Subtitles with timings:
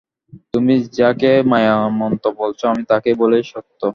[0.53, 3.81] তুমি যাকে মায়ামন্ত্র বলছ আমি তাকেই বলি সত্য।